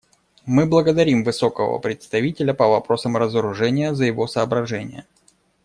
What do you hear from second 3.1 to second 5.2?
разоружения за его соображения.